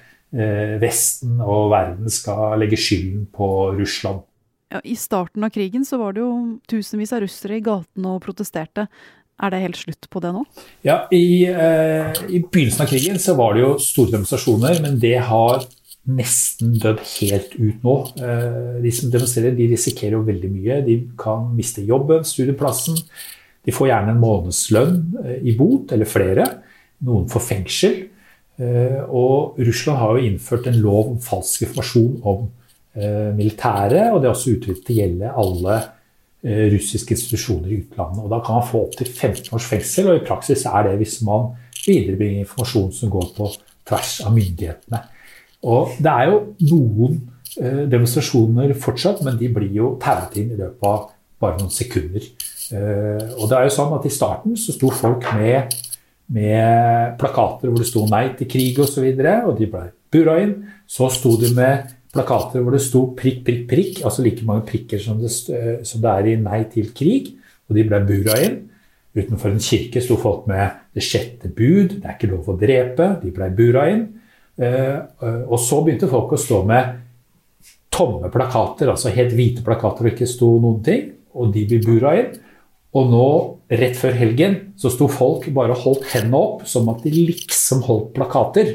Vesten 0.83 1.39
og 1.41 1.71
verden 1.73 2.13
skal 2.13 2.59
legge 2.61 2.77
skylden 2.77 3.29
på 3.33 3.47
Russland. 3.79 4.25
Ja, 4.75 4.83
I 4.83 4.97
starten 4.99 5.47
av 5.47 5.53
krigen 5.55 5.87
så 5.87 5.97
var 6.01 6.17
det 6.17 6.25
jo 6.25 6.33
tusenvis 6.69 7.15
av 7.15 7.23
russere 7.23 7.57
i 7.57 7.63
gatene 7.65 8.17
og 8.17 8.25
protesterte. 8.25 8.89
Er 9.37 9.53
det 9.53 9.63
helt 9.63 9.79
slutt 9.79 10.09
på 10.11 10.21
det 10.25 10.33
nå? 10.33 10.43
Ja, 10.85 11.05
i, 11.13 11.45
eh, 11.47 12.21
i, 12.29 12.41
begynnelsen 12.41 12.85
av 12.85 12.91
krigen 12.91 13.21
så 13.23 13.37
var 13.39 13.55
det 13.55 13.63
jo 13.63 13.75
store 13.81 14.17
demonstrasjoner, 14.17 14.81
men 14.85 14.97
det 15.01 15.19
har 15.29 15.65
nesten 16.07 16.77
dødd 16.81 17.03
helt 17.19 17.55
ut 17.59 17.85
nå. 17.85 17.95
Eh, 18.23 18.83
de 18.85 18.93
som 18.95 19.11
demonstrerer, 19.13 19.57
de 19.57 19.71
risikerer 19.73 20.17
jo 20.17 20.27
veldig 20.27 20.51
mye. 20.53 20.83
De 20.87 20.99
kan 21.19 21.49
miste 21.57 21.85
jobben, 21.87 22.27
studieplassen. 22.27 22.99
De 23.67 23.75
får 23.75 23.91
gjerne 23.91 24.15
en 24.15 24.23
månedslønn 24.23 25.01
eh, 25.25 25.41
i 25.51 25.57
bot, 25.59 25.93
eller 25.95 26.09
flere. 26.09 26.47
Noen 27.07 27.27
får 27.31 27.45
fengsel. 27.49 27.99
Eh, 28.57 29.01
og 29.11 29.59
Russland 29.61 30.01
har 30.01 30.15
jo 30.15 30.31
innført 30.31 30.71
en 30.71 30.79
lov 30.81 31.17
om 31.17 31.19
falsk 31.23 31.67
informasjon 31.69 32.23
om 32.25 32.47
militæret, 33.37 34.07
og 34.09 34.23
det 34.23 34.25
er 34.25 34.31
også 34.31 34.55
utvidet 34.55 34.87
til 34.87 34.95
å 34.95 35.03
gjelde 35.03 35.33
alle 35.43 35.75
russiske 36.73 37.13
institusjoner 37.13 37.69
i 37.69 37.81
utlandet. 37.83 38.23
Og 38.23 38.31
da 38.33 38.39
kan 38.41 38.57
man 38.57 38.65
få 38.65 38.81
opptil 38.87 39.11
15 39.11 39.51
års 39.53 39.67
fengsel, 39.69 40.09
og 40.09 40.17
i 40.17 40.23
praksis 40.25 40.63
er 40.71 40.87
det 40.87 40.95
hvis 41.03 41.19
man 41.29 41.51
viderebringer 41.83 42.47
informasjon 42.47 42.89
som 42.97 43.13
går 43.13 43.27
på 43.37 43.51
tvers 43.91 44.15
av 44.25 44.33
myndighetene. 44.33 45.03
Og 45.65 45.97
det 46.03 46.13
er 46.13 46.31
jo 46.31 46.41
noen 46.69 47.21
eh, 47.61 47.85
demonstrasjoner 47.91 48.75
fortsatt, 48.79 49.23
men 49.25 49.39
de 49.41 49.49
blir 49.53 49.73
jo 49.73 49.95
tauet 50.03 50.37
inn 50.41 50.53
i 50.53 50.59
løpet 50.59 50.89
av 50.91 51.09
bare 51.41 51.61
noen 51.61 51.73
sekunder. 51.73 52.25
Eh, 52.75 53.27
og 53.39 53.49
det 53.49 53.59
er 53.59 53.69
jo 53.69 53.75
sånn 53.77 53.95
at 53.97 54.07
I 54.09 54.13
starten 54.15 54.57
så 54.59 54.75
sto 54.75 54.91
folk 54.95 55.27
med, 55.39 55.75
med 56.35 57.17
plakater 57.21 57.71
hvor 57.71 57.81
det 57.81 57.89
sto 57.89 58.07
'nei 58.11 58.29
til 58.39 58.51
krig' 58.51 58.81
osv., 58.81 58.83
og, 58.83 58.93
så 58.93 59.05
videre, 59.05 59.37
og 59.47 59.59
de 59.61 59.71
ble 59.71 59.85
bura 60.13 60.39
inn. 60.43 60.57
Så 60.87 61.11
sto 61.15 61.37
de 61.41 61.53
med 61.55 61.93
plakater 62.13 62.63
hvor 62.63 62.75
det 62.75 62.85
sto 62.85 63.09
prikk, 63.17 63.43
prikk, 63.47 63.67
prikk, 63.71 64.05
altså 64.05 64.25
like 64.25 64.45
mange 64.47 64.67
prikker 64.69 65.03
som 65.03 65.21
det, 65.21 65.33
som 65.33 66.01
det 66.03 66.13
er 66.13 66.33
i 66.33 66.37
'nei 66.37 66.65
til 66.73 66.93
krig', 66.93 67.35
og 67.69 67.77
de 67.77 67.85
ble 67.85 68.01
bura 68.07 68.41
inn. 68.45 68.63
Utenfor 69.17 69.49
en 69.49 69.63
kirke 69.63 70.03
sto 70.05 70.17
folk 70.21 70.47
med 70.47 70.71
'det 70.95 71.03
sjette 71.03 71.49
bud', 71.49 72.01
'det 72.01 72.05
er 72.05 72.17
ikke 72.17 72.33
lov 72.33 72.49
å 72.49 72.59
drepe', 72.59 73.23
de 73.23 73.31
ble 73.31 73.51
bura 73.57 73.89
inn. 73.91 74.07
Eh, 74.57 74.97
og 75.47 75.59
så 75.61 75.83
begynte 75.85 76.09
folk 76.11 76.33
å 76.33 76.41
stå 76.41 76.63
med 76.69 77.03
tomme 77.93 78.31
plakater, 78.33 78.91
altså 78.93 79.13
helt 79.15 79.35
hvite 79.37 79.65
plakater 79.65 80.07
og 80.07 80.13
ikke 80.15 80.29
sto 80.29 80.57
noen 80.61 80.83
ting. 80.85 81.13
og 81.37 81.51
de 81.53 81.67
blir 81.69 81.83
bura 81.85 82.15
inn. 82.17 82.31
Og 82.97 83.11
nå, 83.13 83.25
rett 83.69 83.97
før 83.99 84.15
helgen, 84.17 84.55
så 84.81 84.89
sto 84.89 85.05
folk 85.13 85.45
bare 85.53 85.75
og 85.75 85.83
holdt 85.83 86.07
hendene 86.15 86.39
opp 86.39 86.63
som 86.65 86.89
at 86.89 87.03
de 87.05 87.13
liksom 87.13 87.83
holdt 87.85 88.15
plakater. 88.17 88.71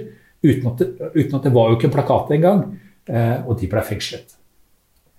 Uten 0.46 0.68
at 0.70 0.84
det, 0.84 0.92
uten 1.16 1.40
at 1.40 1.48
det 1.48 1.54
var 1.56 1.72
jo 1.72 1.80
ikke 1.80 1.90
plakat 1.96 2.30
engang. 2.38 2.62
Eh, 3.10 3.40
og 3.48 3.58
de 3.58 3.70
ble 3.72 3.82
fengslet. 3.88 4.38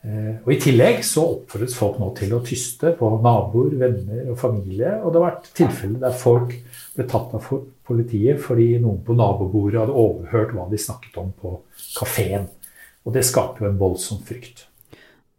Eh, 0.03 0.41
og 0.43 0.49
I 0.51 0.59
tillegg 0.59 1.05
så 1.07 1.23
oppfordres 1.37 1.77
folk 1.79 2.01
nå 2.03 2.09
til 2.19 2.33
å 2.35 2.41
tyste 2.43 2.91
på 2.99 3.11
naboer, 3.23 3.77
venner 3.79 4.33
og 4.33 4.41
familie. 4.41 4.97
Og 5.03 5.13
det 5.13 5.21
har 5.21 5.29
vært 5.29 5.53
tilfeller 5.59 6.03
der 6.03 6.17
folk 6.19 6.57
ble 6.97 7.07
tatt 7.11 7.37
av 7.39 7.47
politiet 7.87 8.43
fordi 8.43 8.75
noen 8.83 8.99
på 9.07 9.15
nabobordet 9.19 9.81
hadde 9.85 10.03
overhørt 10.03 10.57
hva 10.57 10.67
de 10.71 10.81
snakket 10.83 11.23
om 11.23 11.31
på 11.39 11.55
kafeen. 12.01 12.51
Og 13.07 13.15
det 13.15 13.25
skaper 13.27 13.65
jo 13.65 13.71
en 13.71 13.81
voldsom 13.81 14.23
frykt. 14.27 14.67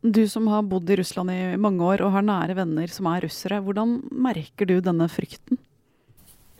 Du 0.03 0.25
som 0.27 0.49
har 0.51 0.65
bodd 0.67 0.89
i 0.91 0.97
Russland 0.99 1.31
i 1.31 1.55
mange 1.55 1.83
år 1.87 2.01
og 2.03 2.11
har 2.17 2.25
nære 2.27 2.57
venner 2.57 2.91
som 2.91 3.07
er 3.07 3.23
russere, 3.23 3.61
hvordan 3.63 4.01
merker 4.11 4.67
du 4.67 4.79
denne 4.83 5.07
frykten? 5.11 5.59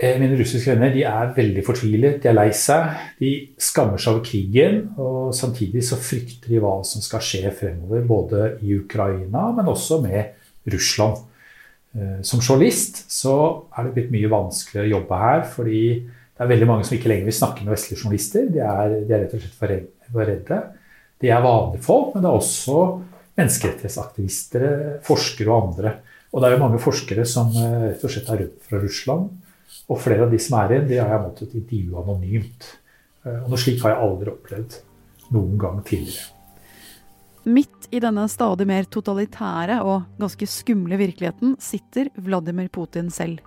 Eh, 0.02 0.16
mine 0.18 0.38
russiske 0.40 0.74
venner 0.74 0.90
de 0.94 1.04
er 1.06 1.36
veldig 1.36 1.64
fortvilet, 1.68 2.18
de 2.24 2.30
er 2.32 2.36
lei 2.36 2.50
seg. 2.58 2.96
De 3.20 3.30
skammer 3.62 4.02
seg 4.02 4.16
over 4.16 4.24
krigen, 4.26 4.80
og 4.98 5.36
samtidig 5.38 5.84
så 5.86 6.00
frykter 6.02 6.50
de 6.50 6.62
hva 6.64 6.80
som 6.88 7.04
skal 7.04 7.22
skje 7.24 7.52
fremover, 7.54 8.02
både 8.10 8.48
i 8.66 8.74
Ukraina, 8.80 9.52
men 9.54 9.70
også 9.70 10.02
med 10.04 10.34
Russland. 10.74 11.22
Eh, 11.94 12.20
som 12.26 12.42
journalist 12.42 13.04
så 13.14 13.36
er 13.78 13.86
det 13.86 13.94
blitt 14.00 14.14
mye 14.16 14.32
vanskeligere 14.34 14.90
å 14.90 14.94
jobbe 14.96 15.22
her, 15.22 15.46
fordi 15.54 15.84
det 16.34 16.42
er 16.42 16.50
veldig 16.50 16.70
mange 16.72 16.88
som 16.88 16.98
ikke 16.98 17.12
lenger 17.12 17.30
vil 17.30 17.38
snakke 17.38 17.66
med 17.66 17.76
vestlige 17.76 18.02
journalister. 18.02 18.50
De 18.50 18.64
er, 18.66 18.96
de 19.06 19.14
er 19.14 19.22
rett 19.28 19.36
og 19.38 19.44
slett 19.44 19.60
for 19.60 20.26
redde. 20.26 20.60
De 21.22 21.30
er 21.30 21.46
vanlige 21.46 21.86
folk, 21.86 22.16
men 22.16 22.26
det 22.26 22.32
er 22.32 22.40
også 22.40 22.80
menneskerettighetsaktivister, 23.38 24.66
forskere 25.06 25.54
og 25.54 25.70
andre. 25.70 25.94
Og 26.34 26.42
det 26.42 26.50
er 26.50 26.56
jo 26.56 26.64
mange 26.66 26.82
forskere 26.82 27.28
som 27.30 27.54
eh, 27.54 27.80
rett 27.92 28.04
og 28.04 28.14
slett 28.16 28.34
er 28.34 28.42
rømt 28.42 28.66
fra 28.66 28.82
Russland. 28.82 29.30
Og 29.92 30.00
flere 30.00 30.26
av 30.26 30.32
de 30.32 30.40
som 30.40 30.58
er 30.62 30.76
igjen, 30.76 30.88
de 30.90 31.02
har 31.02 31.12
jeg 31.12 31.26
måttet 31.26 31.58
intervjue 31.60 32.04
anonymt. 32.04 32.70
Eh, 33.26 33.40
og 33.42 33.52
noe 33.52 33.60
slikt 33.60 33.84
har 33.84 33.96
jeg 33.96 34.06
aldri 34.06 34.34
opplevd 34.34 34.80
noen 35.34 35.60
gang 35.60 35.82
tidligere. 35.88 36.30
Midt 37.44 37.90
i 37.92 38.00
denne 38.00 38.24
stadig 38.32 38.66
mer 38.70 38.86
totalitære 38.88 39.82
og 39.84 40.06
ganske 40.22 40.48
skumle 40.48 40.96
virkeligheten 41.00 41.58
sitter 41.60 42.08
Vladimir 42.16 42.70
Putin 42.72 43.10
selv. 43.12 43.42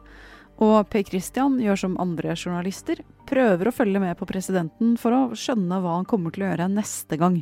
Og 0.60 0.88
Per 0.92 1.04
Christian 1.04 1.56
gjør 1.60 1.80
som 1.80 1.96
andre 2.00 2.34
journalister, 2.36 3.00
prøver 3.28 3.68
å 3.68 3.74
følge 3.74 4.00
med 4.00 4.16
på 4.20 4.28
presidenten 4.28 4.94
for 5.00 5.16
å 5.16 5.22
skjønne 5.36 5.80
hva 5.80 5.96
han 5.98 6.06
kommer 6.08 6.32
til 6.32 6.44
å 6.44 6.50
gjøre 6.50 6.68
neste 6.72 7.18
gang. 7.20 7.40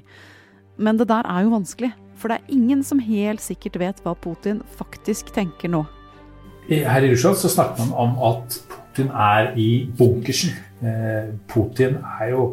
Men 0.78 0.98
det 0.98 1.08
der 1.10 1.26
er 1.30 1.44
jo 1.44 1.52
vanskelig, 1.54 1.92
for 2.18 2.30
det 2.30 2.38
er 2.38 2.54
ingen 2.56 2.82
som 2.86 3.02
helt 3.02 3.42
sikkert 3.42 3.78
vet 3.82 4.00
hva 4.02 4.14
Putin 4.18 4.62
faktisk 4.78 5.30
tenker 5.34 5.70
nå. 5.70 5.84
Her 6.70 7.04
i 7.04 7.12
Russland 7.12 7.38
så 7.42 7.50
snakker 7.52 7.82
man 7.84 7.92
om 7.98 8.16
at 8.30 8.58
Putin 8.94 9.10
er 9.10 9.56
i 9.58 9.88
bunkersen. 9.98 10.54
Eh, 10.78 11.32
Putin 11.50 11.96
er 12.20 12.30
jo 12.30 12.44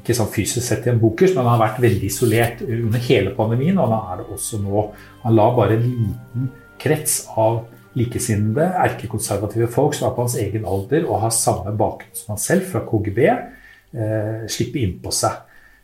ikke 0.00 0.16
sånn 0.16 0.30
fysisk 0.32 0.64
sett 0.64 0.86
i 0.86 0.92
en 0.94 1.00
bunkers, 1.00 1.34
men 1.34 1.44
han 1.44 1.58
har 1.58 1.66
vært 1.66 1.82
veldig 1.84 2.08
isolert 2.08 2.62
under 2.64 3.02
hele 3.04 3.34
pandemien. 3.36 3.76
Og 3.76 3.92
han 3.92 4.14
er 4.14 4.22
det 4.22 4.32
også 4.32 4.62
nå. 4.62 4.86
Han 5.26 5.36
la 5.36 5.50
bare 5.56 5.76
en 5.76 5.84
liten 5.84 6.48
krets 6.80 7.26
av 7.36 7.66
likesinnede, 7.98 8.64
erkekonservative 8.86 9.68
folk 9.68 9.96
som 9.98 10.08
er 10.08 10.14
på 10.16 10.24
hans 10.24 10.38
egen 10.40 10.64
alder 10.64 11.04
og 11.08 11.24
har 11.26 11.34
samme 11.34 11.74
bakgrunn 11.76 12.16
som 12.16 12.32
han 12.32 12.40
selv, 12.40 12.68
fra 12.70 12.80
KGB, 12.86 13.20
eh, 13.28 14.48
slippe 14.48 14.80
innpå 14.80 15.12
seg. 15.12 15.36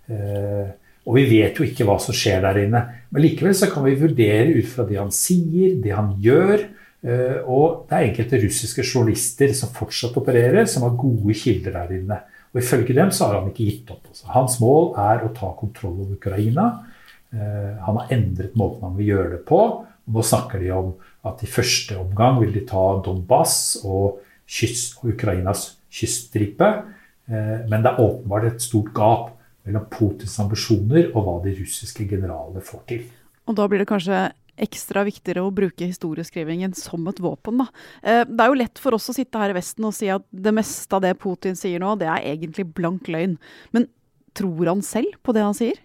Eh, 0.08 0.70
og 1.06 1.18
vi 1.18 1.26
vet 1.28 1.58
jo 1.58 1.66
ikke 1.66 1.85
hva 1.85 1.99
som 2.00 2.16
skjer 2.16 2.40
der 2.46 2.62
inne. 2.64 2.82
Men 3.11 3.23
likevel 3.23 3.54
så 3.54 3.68
kan 3.70 3.85
vi 3.85 3.99
vurdere 4.00 4.56
ut 4.56 4.70
fra 4.70 4.87
det 4.88 4.96
han 4.99 5.12
sier, 5.14 5.76
det 5.82 5.92
han 5.92 6.14
gjør. 6.23 6.64
Eh, 7.07 7.39
og 7.47 7.87
det 7.87 7.95
er 7.97 8.09
enkelte 8.09 8.41
russiske 8.43 8.83
journalister 8.83 9.53
som 9.55 9.71
fortsatt 9.75 10.17
opererer, 10.19 10.67
som 10.67 10.87
har 10.87 10.99
gode 10.99 11.37
kilder 11.39 11.77
der 11.79 11.95
inne. 12.01 12.19
Og 12.51 12.63
ifølge 12.63 12.97
dem 12.97 13.13
så 13.15 13.29
har 13.29 13.41
han 13.41 13.51
ikke 13.51 13.67
gitt 13.67 13.91
opp. 13.95 14.09
Altså. 14.11 14.27
Hans 14.35 14.57
mål 14.63 14.95
er 14.99 15.23
å 15.23 15.33
ta 15.37 15.53
kontroll 15.59 16.01
over 16.03 16.17
Ukraina. 16.17 16.67
Eh, 17.31 17.75
han 17.87 18.01
har 18.01 18.15
endret 18.17 18.57
måten 18.59 18.89
han 18.89 18.97
vil 18.99 19.13
gjøre 19.13 19.35
det 19.37 19.43
på. 19.47 19.61
Nå 20.07 20.23
snakker 20.23 20.63
de 20.63 20.73
om 20.75 20.95
at 21.27 21.43
i 21.43 21.51
første 21.51 21.99
omgang 21.99 22.41
vil 22.41 22.55
de 22.55 22.63
ta 22.67 22.85
Donbas 23.05 23.77
og, 23.85 24.23
kyst, 24.47 24.99
og 25.03 25.13
Ukrainas 25.15 25.69
kyststripe. 25.93 26.73
Eh, 27.31 27.59
men 27.71 27.85
det 27.85 27.93
er 27.93 28.03
åpenbart 28.03 28.49
et 28.51 28.67
stort 28.67 28.91
gap 28.97 29.31
mellom 29.67 29.87
Putins 29.91 30.39
ambisjoner 30.43 31.13
og 31.13 31.23
hva 31.27 31.37
de 31.45 31.55
russiske 31.61 32.07
generalene 32.09 32.63
får 32.65 32.83
til. 32.91 33.07
Og 33.47 33.55
da 33.59 33.67
blir 33.71 33.83
det 33.83 33.91
kanskje 33.91 34.25
ekstra 34.57 35.05
viktigere 35.07 35.45
å 35.45 35.53
bruke 35.55 35.89
historieskrivingen 35.89 36.75
som 36.77 37.07
et 37.11 37.21
våpen, 37.23 37.61
da. 37.63 37.67
Eh, 38.03 38.23
det 38.29 38.43
er 38.43 38.53
jo 38.53 38.61
lett 38.63 38.81
for 38.83 38.97
oss 38.97 39.11
å 39.13 39.17
sitte 39.17 39.41
her 39.41 39.53
i 39.53 39.59
Vesten 39.59 39.89
og 39.89 39.95
si 39.97 40.11
at 40.13 40.25
det 40.31 40.55
meste 40.57 40.97
av 40.97 41.05
det 41.05 41.17
Putin 41.23 41.59
sier 41.59 41.83
nå, 41.83 41.95
det 42.01 42.09
er 42.11 42.31
egentlig 42.35 42.69
blank 42.77 43.11
løgn. 43.13 43.37
Men 43.77 43.89
tror 44.37 44.73
han 44.73 44.85
selv 44.85 45.19
på 45.25 45.35
det 45.37 45.45
han 45.45 45.57
sier? 45.57 45.83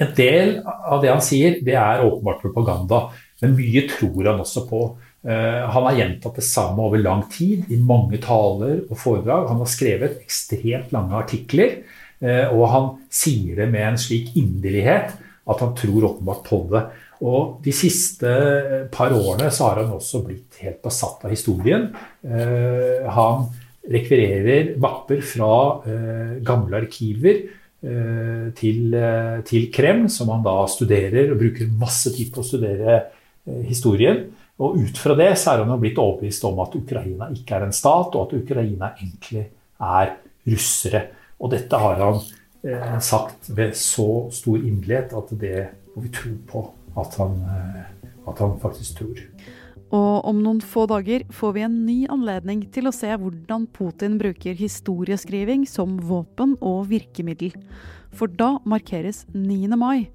En 0.00 0.14
del 0.16 0.58
av 0.64 1.02
det 1.02 1.12
han 1.12 1.22
sier, 1.24 1.58
det 1.64 1.76
er 1.76 2.04
åpenbart 2.06 2.40
propaganda. 2.42 3.04
Men 3.42 3.56
mye 3.56 3.84
tror 3.88 4.30
han 4.30 4.42
også 4.42 4.64
på. 4.68 4.82
Eh, 5.28 5.62
han 5.74 5.86
har 5.88 5.98
gjentatt 5.98 6.38
det 6.40 6.46
samme 6.46 6.86
over 6.86 7.00
lang 7.02 7.26
tid 7.32 7.68
i 7.72 7.80
mange 7.80 8.20
taler 8.24 8.86
og 8.86 8.96
foredrag. 9.00 9.50
Han 9.52 9.60
har 9.60 9.68
skrevet 9.68 10.22
ekstremt 10.24 10.94
lange 10.96 11.18
artikler. 11.18 11.82
Eh, 12.20 12.48
og 12.52 12.64
han 12.72 12.88
sier 13.12 13.60
det 13.60 13.68
med 13.72 13.86
en 13.86 14.00
slik 14.00 14.34
inderlighet 14.40 15.14
at 15.50 15.62
han 15.64 15.76
tror 15.76 16.12
åpenbart 16.14 16.44
på 16.48 16.62
det. 16.72 16.84
Og 17.20 17.60
de 17.64 17.72
siste 17.76 18.30
par 18.92 19.12
årene 19.12 19.50
så 19.52 19.68
har 19.68 19.82
han 19.82 19.96
også 19.96 20.22
blitt 20.24 20.60
helt 20.64 20.80
besatt 20.84 21.26
av 21.26 21.34
historien. 21.34 21.90
Eh, 22.24 23.06
han 23.12 23.48
rekvirerer 23.90 24.74
mapper 24.80 25.20
fra 25.24 25.54
eh, 25.88 26.36
gamle 26.46 26.84
arkiver 26.84 27.48
til, 27.80 28.92
til 29.48 29.62
Kreml, 29.72 30.10
som 30.12 30.28
han 30.28 30.42
da 30.44 30.66
studerer 30.68 31.30
og 31.32 31.38
bruker 31.40 31.70
masse 31.80 32.10
tid 32.12 32.28
på 32.34 32.42
å 32.42 32.44
studere 32.44 32.98
historien. 33.64 34.18
Og 34.60 34.82
ut 34.82 34.98
fra 35.00 35.16
det 35.16 35.30
så 35.40 35.54
er 35.54 35.62
han 35.62 35.72
jo 35.72 35.78
blitt 35.80 36.00
overbevist 36.00 36.44
om 36.44 36.60
at 36.60 36.76
Ukraina 36.76 37.30
ikke 37.32 37.56
er 37.56 37.64
en 37.64 37.72
stat, 37.72 38.12
og 38.12 38.26
at 38.26 38.36
Ukraina 38.36 38.92
egentlig 38.98 39.46
er 39.80 40.12
russere. 40.50 41.02
Og 41.40 41.52
dette 41.54 41.80
har 41.80 42.02
han 42.02 42.20
eh, 42.20 42.98
sagt 43.00 43.48
ved 43.56 43.72
så 43.78 44.28
stor 44.34 44.60
inderlighet 44.60 45.16
at 45.16 45.32
det 45.40 45.62
må 45.94 46.04
vi 46.04 46.12
tro 46.14 46.34
på 46.50 46.66
at 46.98 47.16
han, 47.20 47.40
eh, 47.44 47.82
at 48.28 48.38
han 48.38 48.58
faktisk 48.62 49.00
tror. 49.00 49.24
Og 49.90 50.26
om 50.30 50.38
noen 50.38 50.60
få 50.62 50.84
dager 50.86 51.24
får 51.34 51.54
vi 51.56 51.62
en 51.66 51.78
ny 51.86 51.98
anledning 52.14 52.62
til 52.70 52.86
å 52.86 52.94
se 52.94 53.10
hvordan 53.10 53.66
Putin 53.74 54.20
bruker 54.20 54.54
historieskriving 54.54 55.66
som 55.66 55.96
våpen 56.06 56.54
og 56.62 56.86
virkemiddel. 56.92 57.56
For 58.14 58.30
da 58.30 58.56
markeres 58.66 59.24
9. 59.34 59.74
mai, 59.78 60.10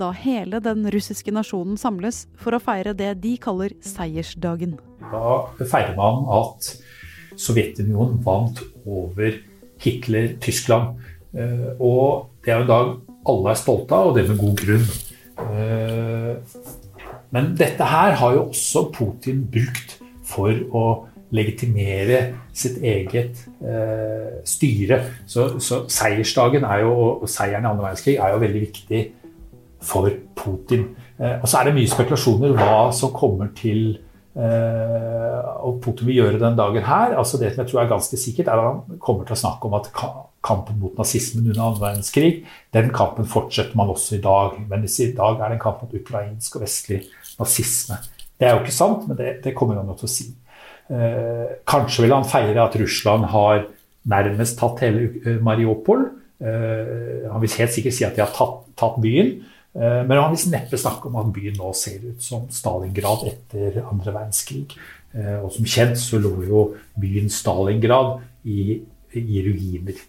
da 0.00 0.12
hele 0.16 0.60
den 0.64 0.86
russiske 0.94 1.32
nasjonen 1.34 1.76
samles 1.80 2.26
for 2.40 2.56
å 2.56 2.62
feire 2.62 2.94
det 2.96 3.18
de 3.20 3.34
kaller 3.42 3.74
seiersdagen. 3.84 4.78
Da 5.12 5.66
feirer 5.66 5.96
man 5.98 6.24
at 6.38 6.72
Sovjetunionen 7.38 8.18
vant 8.24 8.62
over 8.88 9.36
Hitler, 9.82 10.32
Tyskland. 10.42 10.96
Eh, 11.36 11.68
og 11.78 12.32
det 12.44 12.54
er 12.54 12.62
en 12.62 12.70
dag 12.70 12.96
alle 13.28 13.52
er 13.52 13.60
stolte 13.60 13.94
av, 13.94 14.10
og 14.10 14.16
det 14.16 14.24
med 14.30 14.40
god 14.40 14.56
grunn. 14.62 14.88
Eh, 15.38 16.34
men 17.34 17.52
dette 17.58 17.84
her 17.84 18.16
har 18.20 18.34
jo 18.34 18.48
også 18.48 18.88
Putin 18.94 19.44
brukt 19.52 19.98
for 20.28 20.52
å 20.74 20.86
legitimere 21.34 22.20
sitt 22.56 22.78
eget 22.82 23.42
eh, 23.60 24.40
styre. 24.48 25.02
Så, 25.28 25.50
så, 25.60 25.82
seiersdagen 25.92 26.64
er 26.64 26.84
jo, 26.86 26.94
og 27.22 27.28
seieren 27.28 27.66
i 27.66 27.70
andre 27.70 27.88
verdenskrig 27.88 28.16
er 28.16 28.32
jo 28.32 28.42
veldig 28.42 28.62
viktig 28.64 29.02
for 29.84 30.10
Putin. 30.38 30.88
Eh, 31.18 31.36
og 31.42 31.48
så 31.48 31.60
er 31.60 31.68
det 31.68 31.76
mye 31.76 31.92
spekulasjoner 31.92 32.56
hva 32.56 32.88
som 32.96 33.12
kommer 33.14 33.52
til 33.56 33.98
og 34.38 35.78
Putin 35.82 36.06
vil 36.06 36.20
gjøre 36.20 36.40
den 36.42 36.56
dagen 36.58 36.84
her. 36.86 37.16
altså 37.18 37.38
Det 37.40 37.52
som 37.54 37.62
jeg 37.64 37.70
tror 37.70 37.80
er 37.82 37.88
ganske 37.90 38.16
sikkert, 38.20 38.48
er 38.48 38.60
at 38.60 38.66
han 38.68 38.98
kommer 39.02 39.24
til 39.26 39.34
å 39.34 39.40
snakke 39.40 39.66
om 39.66 39.74
at 39.78 39.88
kampen 40.44 40.78
mot 40.78 40.98
nazismen 40.98 41.46
under 41.48 41.62
annen 41.62 41.80
verdenskrig, 41.80 42.44
den 42.74 42.92
kampen 42.94 43.26
fortsetter 43.28 43.76
man 43.78 43.90
også 43.92 44.18
i 44.18 44.22
dag. 44.22 44.60
Men 44.68 44.84
i 44.84 45.08
dag 45.16 45.40
er 45.40 45.48
det 45.48 45.58
en 45.58 45.64
kamp 45.64 45.82
mot 45.82 45.96
ukrainsk 45.96 46.56
og 46.56 46.64
vestlig 46.66 47.02
nazisme. 47.38 47.98
Det 48.38 48.46
er 48.46 48.54
jo 48.54 48.62
ikke 48.62 48.76
sant, 48.76 49.08
men 49.08 49.18
det, 49.18 49.38
det 49.44 49.56
kommer 49.58 49.80
han 49.80 49.90
til 49.98 50.06
å 50.06 50.12
si. 50.12 50.28
Eh, 50.88 51.58
kanskje 51.68 52.06
vil 52.06 52.14
han 52.14 52.28
feire 52.28 52.62
at 52.64 52.76
Russland 52.80 53.28
har 53.32 53.66
nærmest 54.08 54.58
tatt 54.60 54.84
hele 54.86 55.38
Mariupol. 55.44 56.06
Eh, 56.38 57.26
han 57.28 57.42
vil 57.42 57.56
helt 57.58 57.74
sikkert 57.74 57.96
si 57.96 58.06
at 58.06 58.16
de 58.16 58.22
har 58.22 58.32
tatt, 58.34 58.62
tatt 58.78 59.00
byen. 59.02 59.40
Eh, 59.78 60.02
men 60.06 60.18
han 60.18 60.34
vil 60.34 60.52
neppe 60.52 60.78
snakke 60.80 61.08
om 61.08 61.18
at 61.20 61.32
byen 61.34 61.58
nå 61.58 61.70
ser 61.76 62.02
ut 62.02 62.22
som 62.24 62.48
Stalingrad 62.50 63.26
etter 63.30 63.80
andre 63.84 64.14
verdenskrig. 64.14 64.74
Eh, 65.14 65.38
og 65.38 65.52
som 65.54 65.68
kjent 65.68 65.98
så 66.00 66.20
lå 66.22 66.34
jo 66.48 66.64
byen 66.98 67.30
Stalingrad 67.32 68.18
i, 68.48 68.80
i 69.14 69.42
ruiner. 69.46 70.00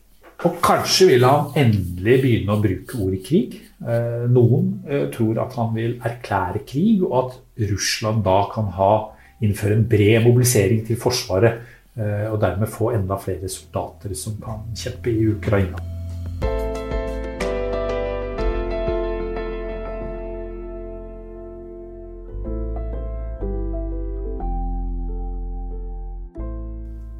Og 0.47 0.55
kanskje 0.63 1.09
vil 1.09 1.25
han 1.27 1.51
endelig 1.59 2.17
begynne 2.23 2.55
å 2.55 2.63
bruke 2.63 3.01
ordet 3.03 3.21
krig. 3.27 3.59
Eh, 3.83 4.25
noen 4.31 4.71
tror 5.13 5.43
at 5.43 5.57
han 5.59 5.73
vil 5.75 5.97
erklære 5.99 6.63
krig, 6.65 7.03
og 7.05 7.17
at 7.19 7.67
Russland 7.69 8.23
da 8.25 8.39
kan 8.53 8.71
ha, 8.79 8.93
innføre 9.43 9.77
en 9.77 9.85
bred 9.87 10.23
mobilisering 10.25 10.81
til 10.87 10.99
Forsvaret. 10.99 11.75
Og 11.99 12.37
dermed 12.39 12.71
få 12.71 12.93
enda 12.95 13.17
flere 13.19 13.49
soldater 13.51 14.13
som 14.15 14.39
kan 14.39 14.67
kjempe 14.77 15.11
i 15.11 15.31
Ukraina. 15.33 15.98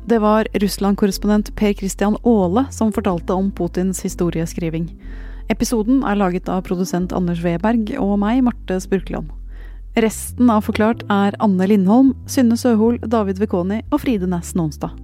Det 0.09 0.17
var 0.19 0.47
Russland-korrespondent 0.53 1.55
Per 1.55 1.73
Christian 1.73 2.15
Aale 2.23 2.63
som 2.71 2.89
fortalte 2.91 3.33
om 3.33 3.51
Putins 3.51 3.99
historieskriving. 4.01 4.87
Episoden 5.53 5.99
er 6.01 6.17
laget 6.17 6.49
av 6.49 6.63
produsent 6.65 7.13
Anders 7.13 7.43
Weberg 7.45 7.91
og 8.01 8.15
meg, 8.23 8.39
Marte 8.47 8.79
Spurkland. 8.81 9.29
Resten 10.01 10.49
av 10.49 10.63
Forklart 10.65 11.03
er 11.13 11.37
Anne 11.45 11.67
Lindholm, 11.69 12.15
Synne 12.25 12.57
Søhol, 12.57 12.97
David 13.05 13.37
Vekoni 13.43 13.83
og 13.91 14.01
Fride 14.01 14.31
Næss 14.31 14.55
Nonstad. 14.57 14.97